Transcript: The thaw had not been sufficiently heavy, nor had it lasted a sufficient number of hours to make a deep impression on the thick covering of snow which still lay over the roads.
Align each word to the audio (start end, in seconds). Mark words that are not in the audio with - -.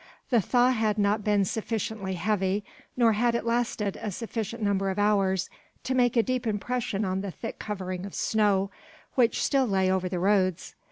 The 0.31 0.41
thaw 0.41 0.71
had 0.71 0.97
not 0.97 1.23
been 1.23 1.45
sufficiently 1.45 2.15
heavy, 2.15 2.65
nor 2.97 3.13
had 3.13 3.35
it 3.35 3.45
lasted 3.45 3.99
a 4.01 4.09
sufficient 4.09 4.63
number 4.63 4.89
of 4.89 4.97
hours 4.97 5.47
to 5.83 5.93
make 5.93 6.17
a 6.17 6.23
deep 6.23 6.47
impression 6.47 7.05
on 7.05 7.21
the 7.21 7.29
thick 7.29 7.59
covering 7.59 8.03
of 8.07 8.15
snow 8.15 8.71
which 9.13 9.43
still 9.43 9.67
lay 9.67 9.91
over 9.91 10.09
the 10.09 10.17
roads. 10.17 10.73